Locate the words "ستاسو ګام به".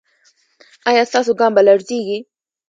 1.11-1.61